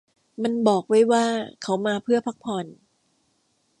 [0.43, 1.25] มันบอกไว้ว่า
[1.61, 2.65] เขามาเพื่อพักผ่อน